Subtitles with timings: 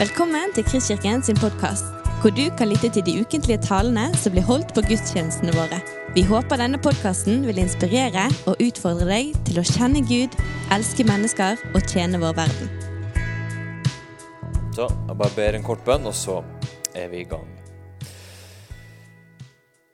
[0.00, 1.90] Velkommen til Kristkirken sin podkast,
[2.22, 5.76] hvor du kan lytte til de ukentlige talene som blir holdt på gudstjenestene våre.
[6.14, 10.32] Vi håper denne podkasten vil inspirere og utfordre deg til å kjenne Gud,
[10.72, 12.70] elske mennesker og tjene vår verden.
[14.72, 16.38] Så jeg bare ber en kort bønn, og så
[16.96, 17.50] er vi i gang.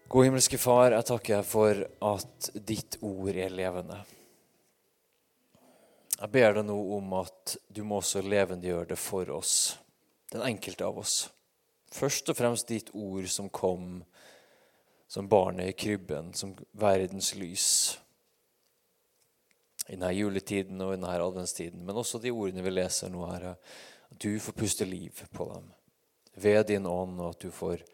[0.06, 1.80] God himmelske Far, jeg takker for
[2.12, 3.98] at ditt ord er levende.
[6.14, 9.56] Jeg ber deg nå om at du må også levendegjøre det for oss
[10.32, 11.26] den enkelte av oss.
[11.92, 14.00] Først og fremst ditt ord som kom
[15.06, 17.68] som barnet i krybben, som verdens lys.
[19.86, 23.54] I denne juletiden og i denne adventstiden, men også de ordene vi leser nå, Herre.
[24.10, 25.68] At du får puste liv på dem
[26.42, 27.84] ved din ånd, og at du får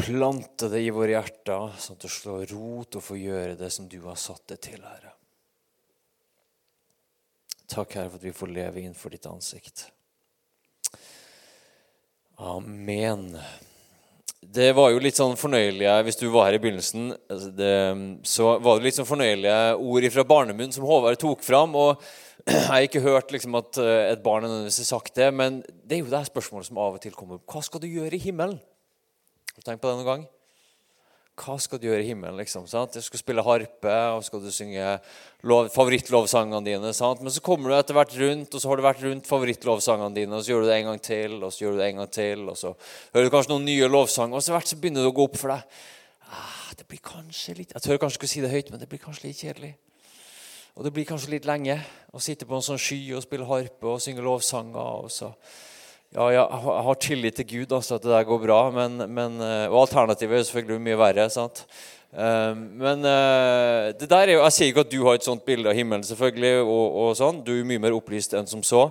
[0.00, 3.88] plante det i våre hjerter, sånn at det slår rot og får gjøre det som
[3.90, 5.14] du har satt det til, Herre.
[7.70, 9.88] Takk, Herre, for at vi får leve innenfor ditt ansikt.
[12.40, 13.34] Amen.
[14.40, 17.74] Det var jo litt sånn fornøyelige Hvis du var her i begynnelsen, altså det,
[18.26, 21.76] så var det litt sånn fornøyelige ord fra barnemunn som Håvard tok fram.
[21.76, 22.00] og
[22.48, 26.00] Jeg har ikke hørt liksom, at eh, et barn har sagt det, men det er
[26.00, 27.44] jo det spørsmålet som av og til kommer opp.
[27.52, 28.56] Hva skal du gjøre i himmelen?
[29.52, 30.24] Har du tenkt på det noen gang?
[31.40, 32.36] Hva skal du gjøre i himmelen?
[32.40, 32.92] liksom, sant?
[32.92, 34.98] Du skal spille harpe, og skal du synge
[35.48, 36.92] lov, favorittlovsangene dine.
[36.96, 37.22] sant?
[37.24, 40.36] Men så kommer du etter hvert rundt, og så har du vært rundt favorittlovsangene dine,
[40.36, 42.12] og så gjør du det en gang til, og så gjør du det en gang
[42.12, 42.74] til, og så
[43.14, 45.40] hører du kanskje noen nye lovsanger, og så hvert så begynner det å gå opp
[45.40, 45.80] for deg.
[46.30, 49.02] Ah, det blir kanskje litt Jeg tør kanskje ikke si det høyt, men det blir
[49.02, 49.74] kanskje litt kjedelig.
[50.76, 51.80] Og det blir kanskje litt lenge
[52.14, 54.78] å sitte på en sånn sky og spille harpe og synge lovsanger.
[54.78, 55.32] og så
[56.10, 58.58] ja, jeg har tillit til Gud, altså at det der går bra.
[58.74, 61.28] Men, men, eh, og alternativet er selvfølgelig mye verre.
[61.30, 61.62] sant?
[62.10, 65.44] Eh, men eh, det der er jo, Jeg sier ikke at du har et sånt
[65.46, 67.44] bilde av himmelen, selvfølgelig, og, og sånn.
[67.46, 68.88] Du er mye mer opplyst enn som så.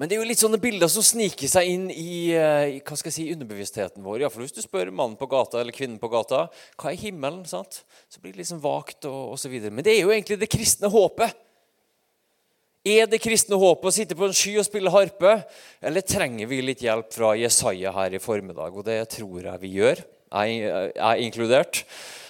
[0.00, 3.12] Men det er jo litt sånne bilder som sniker seg inn i, i hva skal
[3.12, 4.24] jeg si, underbevisstheten vår.
[4.24, 6.46] Iallfall hvis du spør mannen på gata eller kvinnen på gata
[6.80, 7.84] hva er himmelen, sant?
[8.08, 9.70] så blir det sånn vagt og så videre.
[9.70, 11.43] Men det er jo egentlig det kristne håpet.
[12.84, 15.30] Er det kristne håpet å sitte på en sky og spille harpe,
[15.80, 18.76] eller trenger vi litt hjelp fra Jesaja her i formiddag?
[18.76, 20.02] Og det tror jeg vi gjør,
[20.34, 21.80] jeg er inkludert.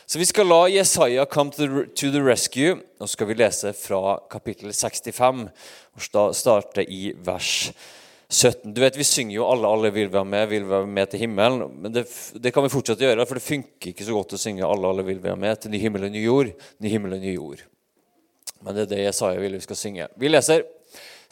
[0.07, 2.77] Så vi skal la Jesaja come to the rescue.
[3.03, 5.43] Nå skal vi lese fra kapittel 65
[5.99, 7.73] og starte i vers
[8.31, 8.71] 17.
[8.71, 11.83] Du vet, Vi synger jo 'Alle, alle vil være med, vil være med til himmelen'.
[11.83, 12.07] Men det,
[12.39, 15.03] det kan vi fortsette gjøre, for det funker ikke så godt å synge 'Alle, alle
[15.03, 16.55] vil være med' til ny himmel og ny jord.
[16.79, 17.74] Ny himmel og ny jord.
[18.63, 20.09] Men det er det Jesaja vil vi skal synge.
[20.21, 20.65] Vi leser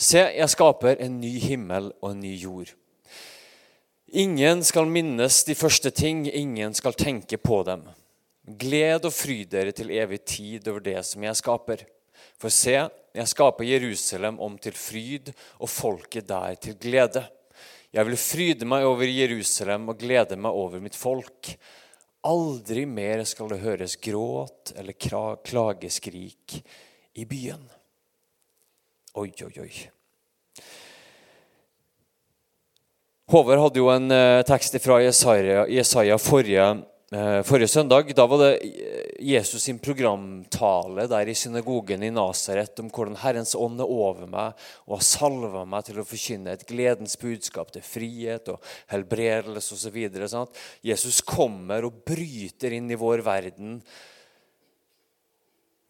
[0.02, 2.72] Se, jeg skaper en ny himmel og en ny jord.
[4.12, 7.84] Ingen skal minnes de første ting, ingen skal tenke på dem.
[8.42, 11.84] Gled og fryd dere til evig tid over det som jeg skaper.
[12.40, 12.74] For se,
[13.14, 17.22] jeg skaper Jerusalem om til fryd og folket der til glede.
[17.92, 21.54] Jeg vil fryde meg over Jerusalem og glede meg over mitt folk.
[22.26, 24.96] Aldri mer skal det høres gråt eller
[25.46, 26.62] klageskrik
[27.14, 27.64] i byen.
[29.14, 29.72] Oi, oi, oi.
[33.32, 36.64] Håvard hadde jo en uh, tekst fra Jesaja, Jesaja forrige,
[37.14, 38.10] uh, forrige, søndag.
[38.16, 43.54] Da var det eh, Jesus sin programtale der i synagogen i Nasaret om hvordan Herrens
[43.56, 47.84] ånd er over meg og har salva meg til å forkynne et gledens budskap til
[47.84, 50.00] frihet og helbredelse osv.
[50.84, 53.78] Jesus kommer og bryter inn i vår verden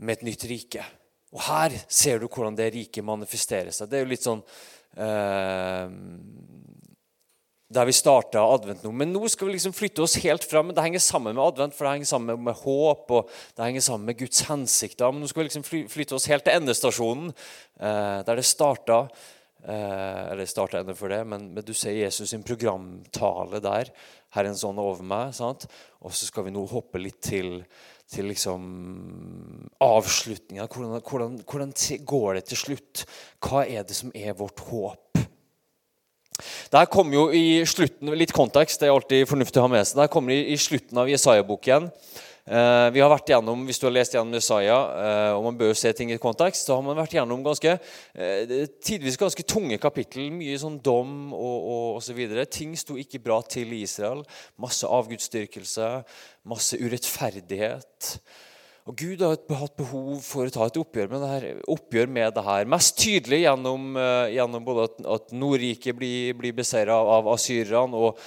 [0.02, 0.86] med et nytt rike.
[1.32, 3.88] Og her ser du hvordan det rike manifesterer seg.
[3.88, 4.42] Det er jo litt sånn
[5.00, 5.92] eh,
[7.72, 8.92] Der vi starta advent nå.
[8.92, 10.74] Men nå skal vi liksom flytte oss helt fram.
[10.76, 14.10] Det henger sammen med advent, for det henger sammen med håp og det henger sammen
[14.12, 15.08] med Guds hensikter.
[15.12, 17.32] Men nå skal vi liksom flytte oss helt til endestasjonen,
[17.80, 19.06] eh, der det starta.
[19.62, 23.92] Eh, eller starta enda før det, men, men, du ser Jesus sin programtale der.
[24.34, 25.30] Herrens ånd over meg.
[25.36, 25.68] sant?
[26.02, 27.60] Og så skal vi nå hoppe litt til
[28.12, 28.66] til liksom
[29.82, 30.66] avslutninga.
[30.68, 31.72] Hvordan, hvordan, hvordan,
[32.06, 33.04] går det til slutt?
[33.42, 35.22] Hva er det som er vårt håp?
[36.72, 40.00] Der kommer jo i slutten, Litt kontekst det er alltid fornuftig å ha med seg.
[40.00, 41.90] Der kommer i, i slutten av Jesaja-boken
[42.42, 45.92] vi har vært gjennom, Hvis du har lest gjennom Jesaja, eh, og man bør se
[45.94, 47.78] ting i kontekst, så har man vært gjennom ganske,
[48.14, 50.28] eh, tidvis ganske tunge kapittel.
[50.32, 52.18] Mye sånn dom og, og osv.
[52.50, 54.24] Ting sto ikke bra til i Israel.
[54.58, 56.04] Masse avgudsdyrkelse,
[56.44, 58.18] masse urettferdighet.
[58.90, 61.62] Og Gud har hatt behov for å ta et oppgjør med det her.
[61.70, 62.66] Oppgjør med det her.
[62.66, 63.94] Mest tydelig gjennom,
[64.34, 68.18] gjennom både at, at Nordriket blir, blir beseira av asyrerne, og,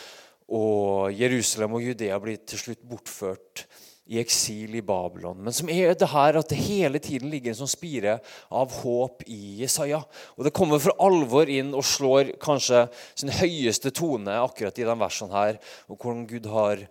[0.47, 3.67] og Jerusalem og Judea blir til slutt bortført
[4.05, 7.57] i eksil i Babylon, men som er det her at det hele tiden ligger en
[7.63, 8.19] sånn spire
[8.53, 10.03] av håp i Jesaja.
[10.37, 12.83] Og Det kommer for alvor inn og slår kanskje
[13.15, 15.57] sin høyeste tone akkurat i de versene her,
[15.89, 16.85] og hvordan Gud har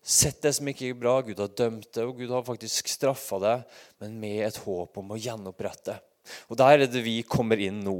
[0.00, 3.42] sett det som ikke gikk bra, Gud har dømt det, og Gud har faktisk straffa
[3.42, 3.56] det,
[4.00, 5.98] men med et håp om å gjenopprette.
[6.48, 7.98] Og Der er det vi kommer inn nå.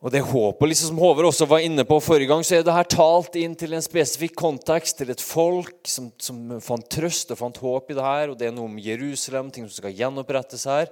[0.00, 2.72] Og det håpet, liksom som Håvard også var inne på forrige gang, så er det
[2.72, 7.40] her talt inn til en spesifikk kontekst, til et folk som, som fant trøst og
[7.42, 8.32] fant håp i det her.
[8.32, 10.88] Og det er noe om Jerusalem, ting som skal gjenopprettes her.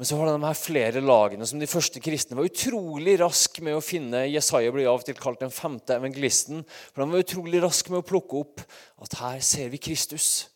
[0.00, 3.76] Men så har de her flere lagene som de første kristne var utrolig raske med
[3.76, 4.24] å finne.
[4.32, 6.64] Jesaja blir av og til kalt den femte evangelisten.
[6.94, 8.64] For de var utrolig raske med å plukke opp
[9.04, 10.46] at her ser vi Kristus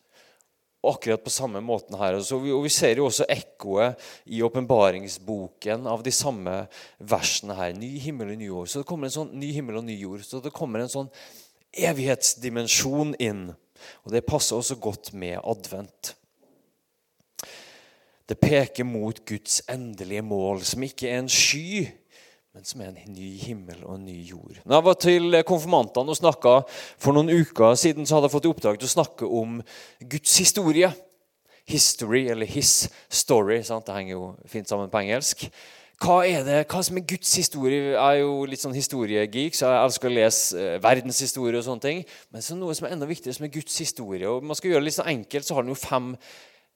[0.90, 2.18] akkurat på samme måten her.
[2.18, 6.58] Og vi, ser jo også ekkoet i åpenbaringsboken av de samme
[6.98, 7.74] versene her.
[7.76, 8.70] Ny himmel og ny jord.
[8.70, 10.24] Så det kommer en sånn ny himmel og ny jord.
[10.26, 11.10] Så det kommer en sånn
[11.76, 13.48] evighetsdimensjon inn.
[14.04, 16.14] Og det passer også godt med advent.
[18.26, 21.86] Det peker mot Guds endelige mål, som ikke er en sky,
[22.56, 24.56] men som er en ny himmel og en ny jord.
[24.64, 28.48] Når jeg var til konfirmantene og snakka for noen uker siden, så hadde jeg fått
[28.48, 29.58] i oppdrag til å snakke om
[30.00, 30.88] Guds historie.
[31.68, 33.58] History, eller his story.
[33.66, 33.84] Sant?
[33.84, 35.44] Det henger jo fint sammen på engelsk.
[36.00, 37.92] Hva er det, hva som er Guds historie?
[37.92, 41.84] Jeg er jo litt sånn historiegeek, så jeg elsker å lese eh, verdenshistorie og sånne
[41.84, 42.04] ting.
[42.32, 44.32] Men så noe som er enda viktigere, som er Guds historie.
[44.32, 46.14] Og man skal gjøre det litt sånn enkelt, så har den jo fem,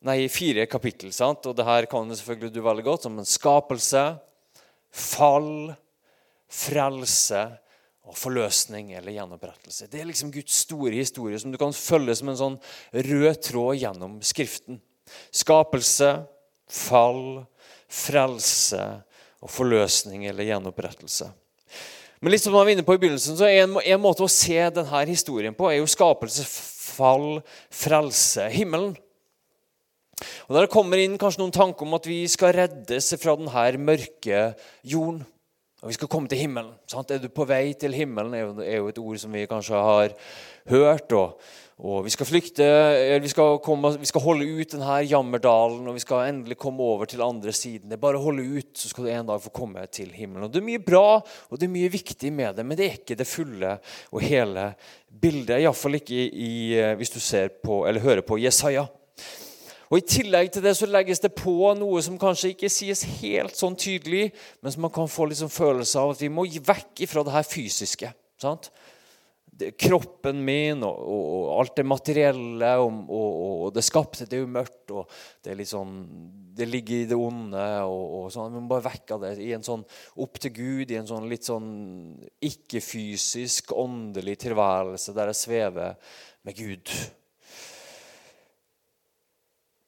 [0.05, 1.17] nei, fire kapittel.
[1.17, 1.49] sant?
[1.49, 4.11] Og det her kan selvfølgelig du veldig godt, som en skapelse
[4.91, 5.73] fall,
[6.51, 7.43] frelse
[8.11, 9.87] og forløsning eller gjenopprettelse.
[9.91, 12.57] Det er liksom Guds store historie som du kan følge som en sånn
[12.93, 14.81] rød tråd gjennom Skriften.
[15.35, 16.11] Skapelse,
[16.71, 17.45] fall,
[17.91, 18.83] frelse
[19.41, 21.31] og forløsning eller gjenopprettelse.
[22.21, 24.31] Men litt som man var inne på i begynnelsen, så er en, en måte å
[24.31, 27.41] se denne historien på er jo skapelse, fall,
[27.73, 28.93] frelse, himmelen.
[30.49, 34.51] Og Der kommer inn kanskje noen tanker om at vi skal reddes fra denne mørke
[34.83, 35.25] jorden.
[35.81, 36.75] Og vi skal komme til himmelen.
[36.91, 37.09] Sant?
[37.09, 40.13] Er du på vei til himmelen, er jo et ord som vi kanskje har
[40.69, 41.15] hørt.
[41.17, 41.39] Og,
[41.81, 42.67] og vi skal flykte,
[43.25, 47.09] vi skal, komme, vi skal, holde ut denne jammerdalen, og vi skal endelig komme over
[47.09, 47.89] til andre siden.
[47.89, 50.51] Det er bare å holde ut, så skal du en dag få komme til himmelen.
[50.51, 53.01] Og Det er mye bra og det er mye viktig med det, men det er
[53.01, 53.79] ikke det fulle
[54.13, 54.71] og hele
[55.09, 55.63] bildet.
[55.63, 56.55] Iallfall ikke i,
[57.01, 58.85] hvis du ser på, eller hører på Jesaja.
[59.91, 63.59] Og I tillegg til det så legges det på noe som kanskje ikke sies helt
[63.59, 64.29] sånn tydelig,
[64.63, 67.47] men som man kan få liksom følelse av at vi må vekk fra det her
[67.47, 68.13] fysiske.
[68.41, 68.71] sant?
[69.77, 74.55] Kroppen min og, og, og, alt det materielle og, og, det skapte, det er jo
[74.55, 74.95] mørkt.
[74.95, 75.11] og
[75.43, 75.99] Det sånn,
[76.57, 77.69] det ligger i det onde.
[77.91, 79.85] og, sånn, Vi må bare vekke det i en sånn
[80.23, 81.71] opp til Gud, i en sånn litt sånn
[82.47, 86.15] ikke-fysisk, åndelig tilværelse der jeg svever
[86.47, 87.01] med Gud.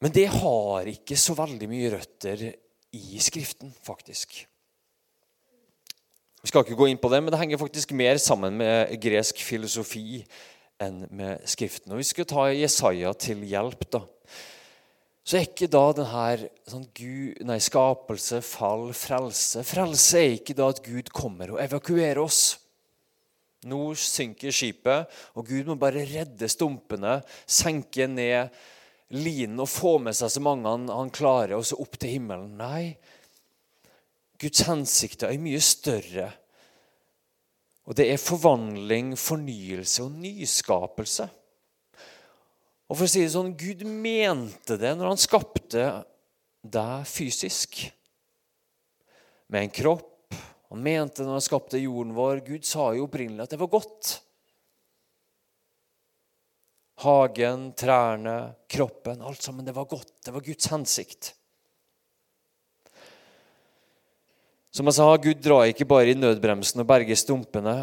[0.03, 2.49] Men det har ikke så veldig mye røtter
[2.93, 4.41] i Skriften, faktisk.
[6.43, 9.39] Vi skal ikke gå inn på det, men det henger faktisk mer sammen med gresk
[9.39, 10.19] filosofi
[10.83, 11.93] enn med Skriften.
[11.95, 13.87] Og Vi skal ta Jesaja til hjelp.
[13.95, 14.03] da.
[15.23, 20.67] Så er ikke da denne sånn Gud, nei, skapelse, fall, frelse Frelse er ikke da
[20.73, 22.57] at Gud kommer og evakuerer oss.
[23.63, 25.07] Nå synker skipet,
[25.39, 28.51] og Gud må bare redde stumpene, senke ned
[29.13, 32.55] linen og få med seg så mange han, han klarer, og så opp til himmelen.
[32.59, 32.95] Nei,
[34.41, 36.31] Guds hensikter er mye større.
[37.83, 41.27] Og det er forvandling, fornyelse og nyskapelse.
[42.87, 45.85] Og for å si det sånn, Gud mente det når han skapte
[46.63, 47.79] deg fysisk.
[49.51, 50.09] Med en kropp.
[50.73, 52.43] Han mente det når han skapte jorden vår.
[52.47, 54.15] Gud sa jo opprinnelig at det var godt.
[57.01, 59.21] Hagen, trærne, kroppen.
[59.21, 59.65] Alt sammen.
[59.65, 60.13] Det var godt.
[60.25, 61.33] Det var Guds hensikt.
[64.73, 67.75] Som jeg sa, Gud drar ikke bare i nødbremsen og berger stumpene.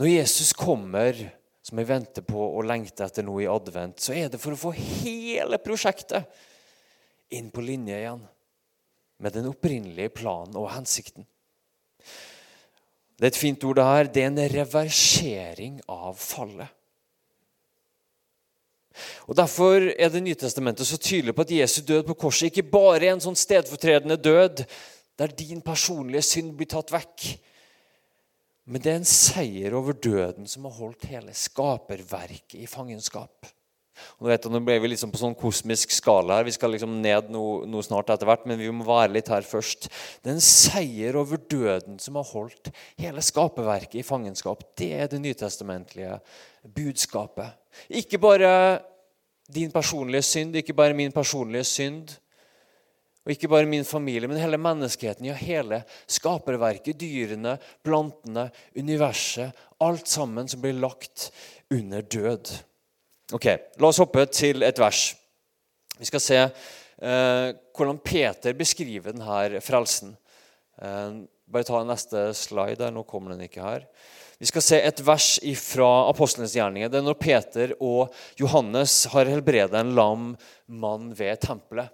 [0.00, 1.14] Når Jesus kommer,
[1.62, 4.58] som vi venter på og lengter etter nå i advent, så er det for å
[4.58, 6.26] få hele prosjektet
[7.30, 8.24] inn på linje igjen
[9.20, 11.26] med den opprinnelige planen og hensikten.
[13.20, 14.08] Det er et fint ord, det her.
[14.08, 16.79] Det er en reversering av fallet.
[19.28, 23.04] Og Derfor er Det Nytestamentet så tydelig på at Jesu død på korset ikke bare
[23.04, 24.64] er en sånn stedfortredende død
[25.20, 27.26] der din personlige synd blir tatt vekk.
[28.70, 33.48] Men det er en seier over døden som har holdt hele skaperverket i fangenskap.
[34.20, 36.48] Og vet, nå ble vi liksom på sånn kosmisk skala her.
[36.48, 39.46] Vi skal liksom ned noe, noe snart etter hvert, men vi må være litt her
[39.46, 39.90] først.
[40.26, 46.18] Den seier over døden som har holdt hele skaperverket i fangenskap, det er det nytestamentlige
[46.76, 47.56] budskapet.
[48.00, 48.50] Ikke bare
[49.50, 52.16] din personlige synd, ikke bare min personlige synd,
[53.20, 59.52] og ikke bare min familie, men hele menneskeheten, ja, hele skaperverket, dyrene, plantene, universet.
[59.84, 61.28] Alt sammen som blir lagt
[61.70, 62.54] under død.
[63.30, 63.46] Ok,
[63.78, 65.00] La oss hoppe til et vers.
[66.00, 70.16] Vi skal se eh, hvordan Peter beskriver denne frelsen.
[70.82, 72.82] Eh, bare ta neste slide.
[72.82, 73.86] her, Nå kommer den ikke her.
[74.40, 75.28] Vi skal se et vers
[75.62, 76.90] fra apostlenes gjerninger.
[76.90, 78.10] Det er når Peter og
[78.40, 80.32] Johannes har helbredet en lam
[80.66, 81.92] mann ved tempelet.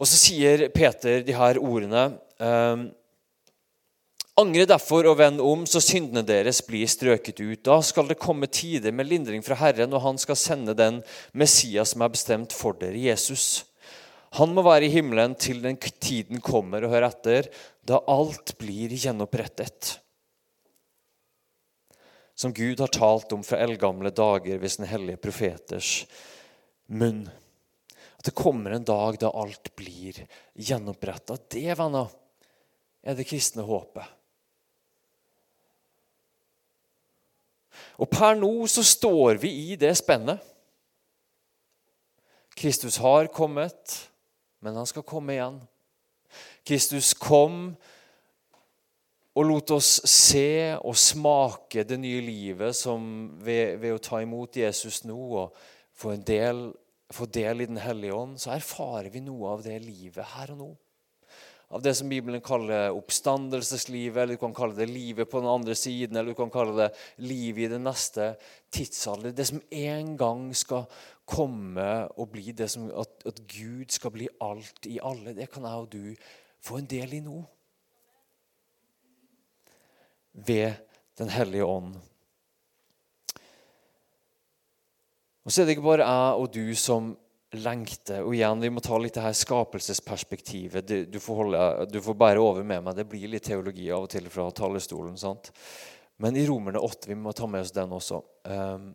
[0.00, 2.06] Og så sier Peter de her ordene
[2.40, 2.88] eh,
[4.34, 7.60] Angre derfor og vend om, så syndene deres blir strøket ut.
[7.62, 10.96] Da skal det komme tider med lindring fra Herren, og han skal sende den
[11.30, 13.62] Messias som er bestemt for dere, Jesus.
[14.34, 17.46] Han må være i himmelen til den tiden kommer, og hør etter,
[17.86, 19.92] da alt blir gjenopprettet.
[22.34, 25.92] Som Gud har talt om fra eldgamle dager ved sine hellige profeters
[26.90, 27.22] munn.
[28.18, 30.18] At det kommer en dag da alt blir
[30.58, 31.38] gjenoppretta.
[31.38, 32.10] Det, venner,
[33.06, 34.10] er det kristne håpet.
[38.00, 40.42] Og per nå så står vi i det spennet.
[42.54, 43.96] Kristus har kommet,
[44.62, 45.58] men han skal komme igjen.
[46.66, 47.74] Kristus kom
[49.34, 52.78] og lot oss se og smake det nye livet
[53.42, 55.58] ved, ved å ta imot Jesus nå og
[55.94, 56.68] få, del,
[57.10, 60.60] få del i Den hellige ånd, så erfarer vi noe av det livet her og
[60.62, 60.70] nå
[61.68, 65.74] av det som Bibelen kaller oppstandelseslivet, eller du kan kalle det livet på den andre
[65.74, 66.90] siden, eller du kan kalle det
[67.24, 68.34] livet i den neste
[68.74, 69.32] tidsalder.
[69.32, 70.86] Det som en gang skal
[71.24, 71.88] komme
[72.20, 75.86] og bli det som at, at Gud skal bli alt i alle, det kan jeg
[75.86, 76.14] og du
[76.64, 77.42] få en del i nå.
[80.46, 80.72] Ved
[81.14, 81.92] Den hellige ånd.
[85.44, 87.12] Og så er det ikke bare jeg og du som
[87.60, 88.20] lengte.
[88.24, 90.86] Og igjen, vi må ta litt det her skapelsesperspektivet.
[90.88, 92.98] Du, du, får holde, du får bære over med meg.
[92.98, 95.16] Det blir litt teologi av og til fra talerstolen.
[95.20, 95.52] sant?
[96.22, 98.20] Men i Romerne 8 vi må ta med oss den også.
[98.48, 98.92] Um,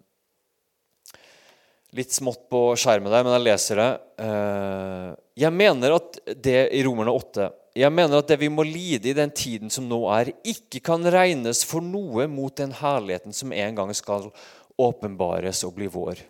[1.97, 3.89] litt smått på skjermen der, men jeg leser det.
[4.21, 7.49] Uh, jeg mener at det i Romerne 8
[7.79, 11.05] jeg mener at det vi må lide i den tiden som nå er, ikke kan
[11.13, 14.31] regnes for noe mot den herligheten som en gang skal
[14.79, 16.23] åpenbares og bli vår.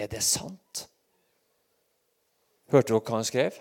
[0.00, 0.58] Er det sant?
[2.74, 3.56] Hørte dere hva han skrev?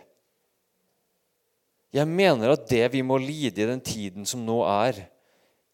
[1.94, 5.04] Jeg mener at det vi må lide i den tiden som nå er,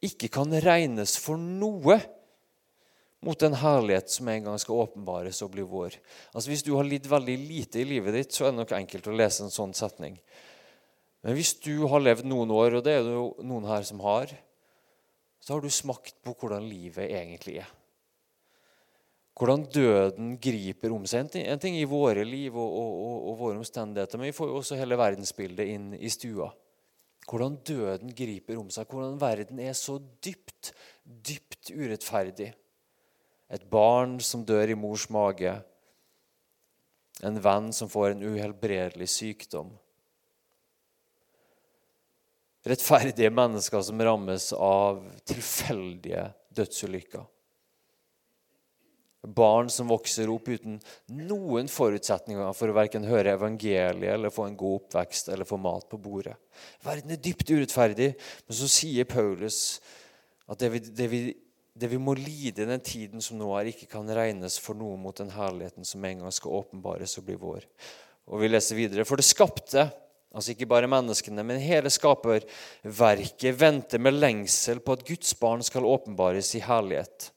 [0.04, 1.96] ikke kan regnes for noe
[3.24, 5.96] mot den herlighet som en gang skal åpenbares og bli vår.
[6.34, 9.08] Altså Hvis du har lidd veldig lite i livet ditt, så er det nok enkelt
[9.08, 10.20] å lese en sånn setning.
[11.24, 14.04] Men hvis du har levd noen år, og det er det jo noen her som
[14.04, 14.32] har,
[15.40, 17.79] så har du smakt på hvordan livet egentlig er
[19.40, 21.32] hvordan døden griper om seg.
[21.40, 24.58] En ting, i våre liv og, og, og, og, våre omstendigheter, men vi får jo
[24.60, 26.50] også hele verdensbildet inn i stua.
[27.30, 30.74] Hvordan døden griper om seg, hvordan verden er så dypt,
[31.06, 32.50] dypt urettferdig.
[33.50, 35.56] Et barn som dør i mors mage.
[37.24, 39.72] En venn som får en uhelbredelig sykdom.
[42.68, 46.28] Rettferdige mennesker som rammes av tilfeldige
[46.60, 47.24] dødsulykker.
[49.20, 50.78] Barn som vokser opp uten
[51.12, 55.90] noen forutsetninger for å verken høre evangeliet eller få en god oppvekst eller få mat
[55.92, 56.38] på bordet.
[56.86, 58.14] Verden er dypt urettferdig,
[58.48, 59.82] men så sier Paulus
[60.48, 61.20] at det vi, det vi,
[61.76, 64.96] det vi må lide i den tiden som nå er, ikke kan regnes for noe
[65.00, 67.68] mot den herligheten som en gang skal åpenbares og bli vår.
[68.30, 69.06] Og vi leser videre.
[69.08, 69.90] For det skapte,
[70.32, 75.88] altså ikke bare menneskene, men hele skaperverket venter med lengsel på at Guds barn skal
[75.88, 77.32] åpenbares i herlighet.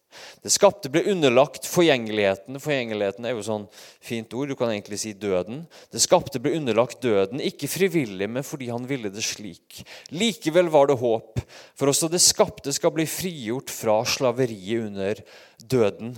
[0.45, 2.61] Det skapte ble underlagt forgjengeligheten.
[2.62, 3.66] Forgjengeligheten er jo sånn
[4.02, 4.52] fint ord.
[4.52, 5.64] Du kan egentlig si døden.
[5.92, 9.83] Det skapte ble underlagt døden, ikke frivillig, men fordi han ville det slik.
[10.14, 11.40] Likevel var det håp,
[11.78, 15.25] for også det skapte skal bli frigjort fra slaveriet under
[15.62, 16.16] døden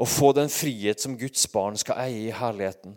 [0.00, 2.96] og få den frihet som Guds barn skal eie i herligheten.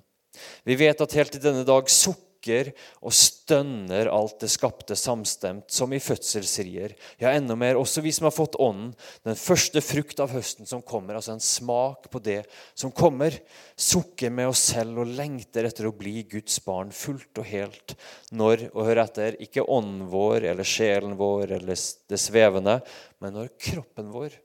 [0.67, 2.71] Vi vet at helt til denne dag sukker sukker
[3.01, 6.95] og stønner alt det skapte samstemt, som i fødselsrier.
[7.19, 8.93] Ja, enda mer, også vi som har fått Ånden,
[9.25, 13.33] den første frukt av høsten som kommer, altså en smak på det som kommer,
[13.75, 17.95] sukker med oss selv og lengter etter å bli Guds barn fullt og helt.
[18.31, 21.75] Når, og hør etter, ikke ånden vår eller sjelen vår eller
[22.09, 22.79] det svevende,
[23.19, 24.37] men når kroppen vår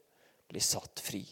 [0.50, 1.24] blir satt fri.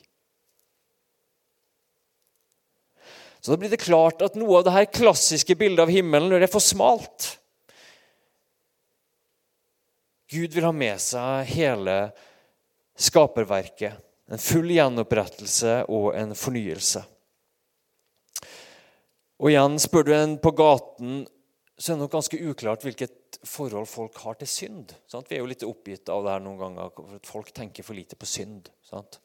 [3.49, 6.51] Så blir det klart at noe av det her klassiske bildet av himmelen det er
[6.53, 7.31] for smalt.
[10.29, 11.95] Gud vil ha med seg hele
[13.01, 14.05] skaperverket.
[14.29, 17.01] En full gjenopprettelse og en fornyelse.
[19.41, 21.25] Og igjen, spør du en på gaten,
[21.79, 24.99] så er det nok ganske uklart hvilket forhold folk har til synd.
[25.09, 25.31] Sant?
[25.31, 28.19] Vi er jo litt oppgitt av det her noen ganger, at folk tenker for lite
[28.21, 28.69] på synd.
[28.85, 29.23] Sant?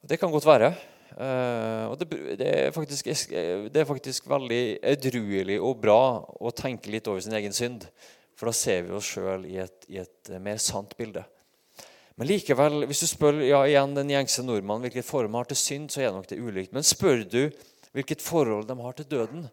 [0.00, 0.78] Det kan godt være.
[1.16, 4.62] Uh, og det, det, er faktisk, det, er faktisk, veldig
[4.92, 7.88] edruelig og bra å tenke litt over sin egen synd.
[8.38, 11.24] For da ser vi oss sjøl i, i, et mer sant bilde.
[12.18, 15.60] Men likevel, hvis du spør ja, igjen den gjengse nordmannen hvilket forhold de har til
[15.60, 16.74] synd, så er nok det ulikt.
[16.74, 17.42] Men spør du
[17.94, 19.48] hvilket forhold de har til døden,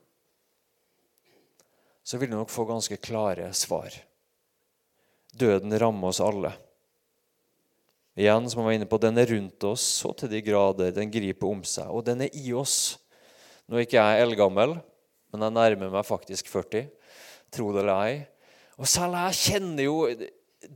[2.05, 3.93] så vil du nok få ganske klare svar.
[5.33, 6.51] Døden rammer oss alle.
[8.15, 10.93] Igjen, som han var inne på, Den er rundt oss så til de grader.
[10.95, 12.97] Den griper om seg, og den er i oss.
[13.67, 14.77] Nå er ikke jeg eldgammel,
[15.33, 16.87] men jeg nærmer meg faktisk 40.
[17.51, 18.15] Tro det eller ei.
[18.79, 19.97] Og selv jeg kjenner jo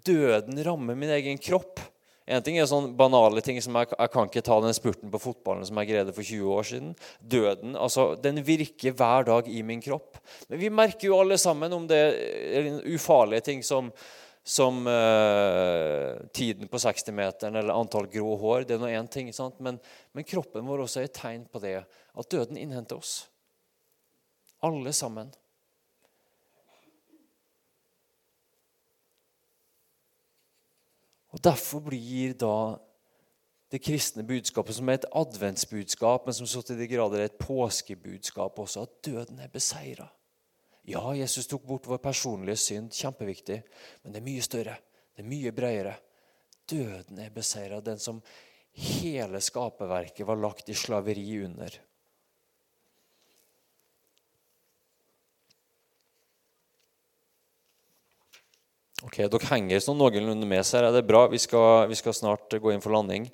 [0.05, 1.79] døden rammer min egen kropp.
[2.29, 5.21] En ting er sånn banale ting som jeg, jeg kan ikke ta den spurten på
[5.21, 6.91] fotballen som jeg greide for 20 år siden.
[7.25, 10.19] Døden altså, den virker hver dag i min kropp.
[10.51, 13.89] Men vi merker jo alle sammen om det er ufarlige ting som
[14.43, 18.65] som eh, tiden på 60-meteren eller antall grå hår.
[18.65, 19.29] Det er nå én ting.
[19.59, 19.77] Men,
[20.13, 21.75] men, kroppen vår også er et tegn på det.
[22.17, 23.29] At døden innhenter oss.
[24.65, 25.31] Alle sammen.
[31.29, 32.79] Og Derfor blir da
[33.69, 37.37] det kristne budskapet, som er et adventsbudskap, men som så til de grader er et
[37.37, 40.07] påskebudskap også, at døden er beseira.
[40.89, 42.93] Ja, Jesus tok bort vår personlige synd.
[42.97, 43.59] Kjempeviktig.
[44.01, 44.77] Men det er mye større.
[45.13, 45.91] Det er mye bredere.
[46.69, 47.77] Døden er beseira.
[47.85, 48.23] Den som
[48.73, 51.77] hele skaperverket var lagt i slaveri under.
[59.05, 60.89] Ok, Dere henger sånn noenlunde med seg.
[60.89, 61.27] Det er bra.
[61.29, 63.29] Vi skal, vi skal snart gå inn for landing.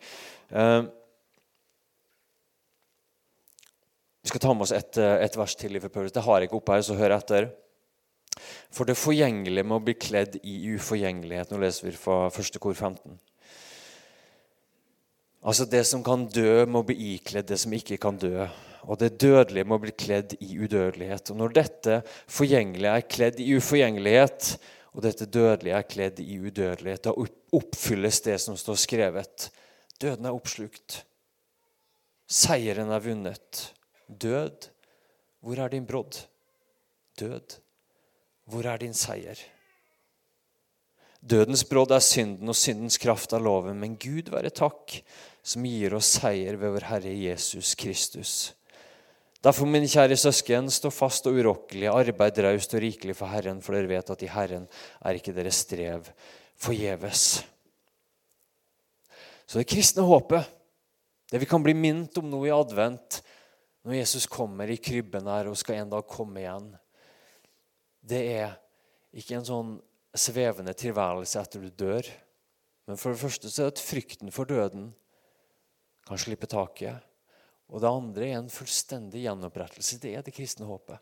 [0.51, 0.91] Uh,
[4.25, 6.57] Vi skal ta med oss et, eh, et vers til i Det har jeg ikke
[6.57, 7.51] oppe her, så hør etter.
[8.73, 11.51] For det forgjengelige må bli kledd i uforgjengelighet.
[11.51, 13.19] Nå leser vi fra første kor 15.
[15.45, 18.47] Altså Det som kan dø, må bli ikledd det som ikke kan dø.
[18.89, 21.29] Og det dødelige må bli kledd i udødelighet.
[21.29, 24.57] Og Når dette forgjengelige er kledd i uforgjengelighet,
[24.95, 27.13] og dette dødelige er kledd i udødelighet, da
[27.53, 29.51] oppfylles det som står skrevet.
[30.01, 31.03] Døden er oppslukt.
[32.25, 33.75] Seieren er vunnet.
[34.07, 34.69] Død,
[35.41, 36.21] hvor er din brodd?
[37.19, 37.59] Død,
[38.45, 39.39] hvor er din seier?
[41.25, 44.99] Dødens brodd er synden og syndens kraft er loven, men Gud være takk,
[45.45, 48.53] som gir oss seier ved vår Herre Jesus Kristus.
[49.45, 53.77] Derfor, mine kjære søsken, stå fast og urokkelig, arbeid raust og rikelig for Herren, for
[53.77, 54.65] dere vet at i Herren
[55.05, 56.09] er ikke deres strev
[56.57, 57.43] forgjeves.
[59.45, 60.49] Så det kristne håpet,
[61.29, 63.21] det vi kan bli minnet om nå i advent,
[63.85, 66.71] når Jesus kommer i krybben her og skal en dag komme igjen,
[68.05, 68.55] det er
[69.15, 69.73] ikke en sånn
[70.15, 72.07] svevende tilværelse etter du dør.
[72.89, 74.89] Men for det første så er det at frykten for døden
[76.05, 77.01] kan slippe taket.
[77.69, 79.99] Og det andre er en fullstendig gjenopprettelse.
[80.01, 81.01] Det er det kristne håpet.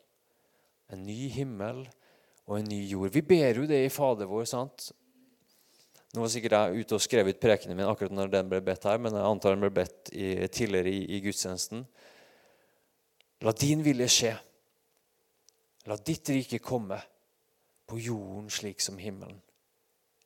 [0.91, 1.83] En ny himmel
[2.47, 3.11] og en ny jord.
[3.15, 4.45] Vi ber jo det i Fader vår.
[4.47, 4.91] sant?
[6.13, 8.83] Nå var sikkert jeg ute og skrev ut prekenen min akkurat når den ble bedt
[8.85, 11.87] her, men jeg antar den ble bedt i, tidligere i, i gudstjenesten.
[13.43, 14.34] La din vilje skje.
[15.91, 16.99] La ditt rike komme
[17.89, 19.41] på jorden slik som himmelen.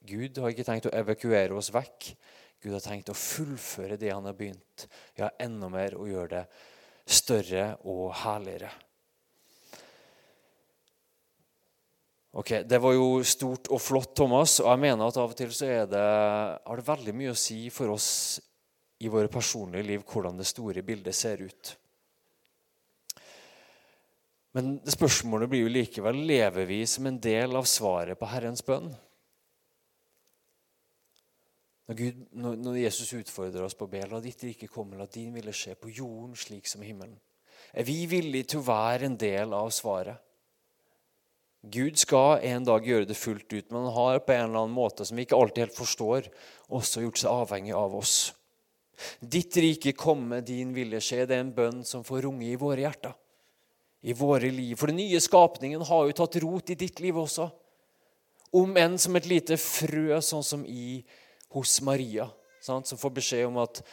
[0.07, 2.11] Gud har ikke tenkt å evakuere oss vekk.
[2.61, 4.85] Gud har tenkt å fullføre det han har begynt.
[5.17, 6.43] Ja, enda mer å gjøre det
[7.17, 8.69] større og herligere.
[12.37, 14.59] Ok, Det var jo stort og flott, Thomas.
[14.61, 16.05] Og jeg mener at av og til så det,
[16.61, 18.37] har det veldig mye å si for oss
[19.01, 21.73] i våre personlige liv hvordan det store bildet ser ut.
[24.57, 28.87] Men spørsmålet blir jo likevel lever vi som en del av svaret på Herrens bønn.
[31.87, 35.35] Når, Gud, når Jesus utfordrer oss på å be la ditt rike komme, la din
[35.35, 37.19] ville skje på jorden slik som i himmelen.
[37.69, 40.17] Er vi villige til å være en del av svaret?
[41.61, 44.75] Gud skal en dag gjøre det fullt ut, men han har på en eller annen
[44.75, 46.31] måte som vi ikke alltid helt forstår,
[46.73, 48.17] også gjort seg avhengig av oss.
[49.21, 51.23] Ditt rike komme, din vilje skje.
[51.29, 53.13] Det er en bønn som får runge i våre hjerter
[54.01, 54.75] i våre liv.
[54.77, 57.49] For den nye skapningen har jo tatt rot i ditt liv også.
[58.55, 61.01] Om enn som et lite frø, sånn som i
[61.55, 62.29] hos Maria,
[62.63, 62.87] sant?
[62.87, 63.83] som får beskjed om at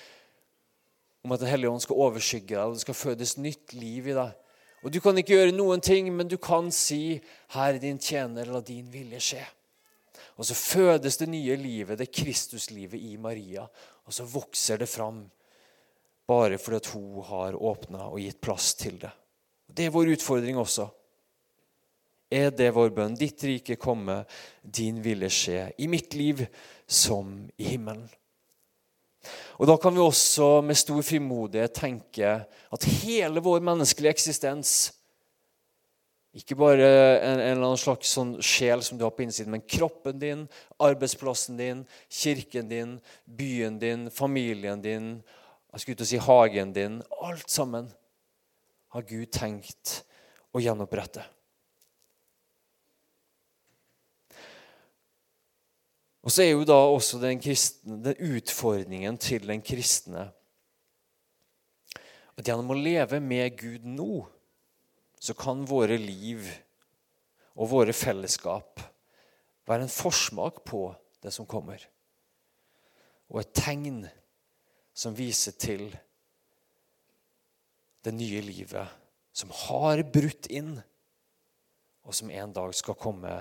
[1.25, 4.17] om at Den hellige ånd skal overskygge deg, og det skal fødes nytt liv i
[4.17, 4.35] deg.
[4.85, 8.61] Og Du kan ikke gjøre noen ting, men du kan si, 'Herre, din tjener, la
[8.61, 9.47] din vilje skje'.
[10.37, 13.67] Og så fødes det nye livet, det Kristuslivet i Maria.
[14.07, 15.31] Og så vokser det fram
[16.27, 19.13] bare fordi at hun har åpna og gitt plass til det.
[19.75, 20.87] Det er vår utfordring også.
[22.31, 23.17] Er det vår bønn?
[23.19, 24.23] Ditt rike komme,
[24.63, 25.61] din vilje skje.
[25.79, 26.45] I mitt liv
[26.87, 28.07] som i himmelen.
[29.59, 34.93] Og Da kan vi også med stor frimodighet tenke at hele vår menneskelige eksistens
[36.35, 36.87] ikke bare
[37.23, 40.41] en, en eller annen slags sånn sjel som du har på innsiden, men kroppen din,
[40.83, 45.13] arbeidsplassen din, kirken din, byen din, familien din,
[45.71, 47.87] jeg skulle ut og si hagen din Alt sammen
[48.95, 50.01] har Gud tenkt
[50.55, 51.25] å gjenopprette.
[56.25, 60.31] Og så er jo da også den, kristne, den utfordringen til den kristne
[62.35, 64.25] at gjennom å leve med Gud nå,
[65.21, 66.49] så kan våre liv
[67.55, 68.83] og våre fellesskap
[69.69, 70.89] være en forsmak på
[71.23, 71.83] det som kommer.
[73.31, 74.03] Og et tegn
[74.95, 75.87] som viser til
[78.05, 79.01] det nye livet
[79.35, 80.77] som har brutt inn,
[82.05, 83.33] og som en dag skal komme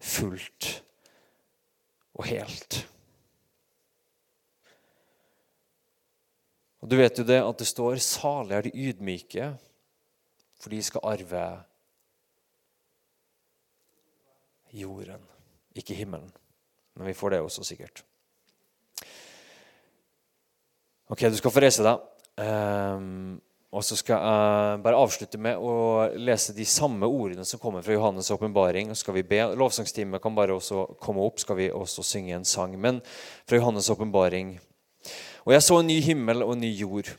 [0.00, 0.70] fullt
[2.14, 2.84] og helt.
[6.84, 9.56] Og Du vet jo det at det står 'salig er de ydmyke',
[10.60, 11.64] for de skal arve
[14.72, 15.22] jorden,
[15.74, 16.32] ikke himmelen.
[16.94, 18.04] Men vi får det også sikkert.
[21.08, 22.00] Ok, du skal få reise deg.
[22.38, 23.42] Um,
[23.74, 27.96] og så skal jeg bare avslutte med å lese de samme ordene som kommer fra
[27.96, 28.92] Johannes' åpenbaring.
[28.94, 32.76] Skal vi be Lovsangstimen kan bare også komme opp, skal vi også synge en sang.
[32.78, 33.02] Men
[33.48, 34.54] fra Johannes' åpenbaring.
[35.42, 37.10] Og jeg så en ny himmel og en ny jord.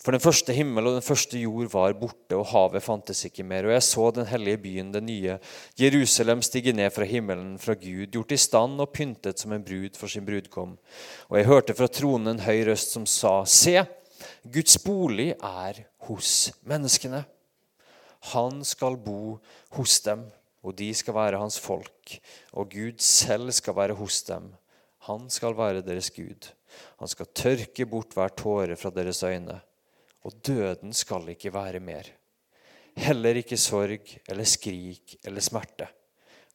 [0.00, 3.68] For den første himmel og den første jord var borte, og havet fantes ikke mer.
[3.68, 5.38] Og jeg så den hellige byen, den nye
[5.78, 10.00] Jerusalem, stige ned fra himmelen, fra Gud, gjort i stand og pyntet som en brud
[10.00, 10.74] for sin brudkom.
[11.28, 13.78] Og jeg hørte fra tronen en høy røst som sa, Se!
[14.40, 17.26] Guds bolig er hos menneskene.
[18.32, 19.36] Han skal bo
[19.76, 20.22] hos dem,
[20.64, 22.14] og de skal være hans folk.
[22.56, 24.48] Og Gud selv skal være hos dem.
[25.08, 26.48] Han skal være deres Gud.
[27.00, 29.58] Han skal tørke bort hver tåre fra deres øyne.
[30.24, 32.08] Og døden skal ikke være mer.
[32.96, 35.88] Heller ikke sorg eller skrik eller smerte.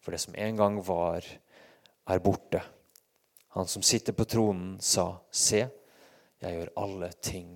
[0.01, 1.25] For det som en gang var,
[2.05, 2.61] er borte.
[3.57, 5.65] Han som sitter på tronen, sa, Se,
[6.41, 7.55] jeg gjør alle ting